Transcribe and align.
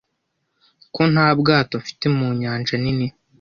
ko 0.93 1.01
nta 1.13 1.27
bwato 1.39 1.75
mfite 1.81 2.05
mu 2.15 2.27
nyanja 2.39 2.73
nini 2.83 3.07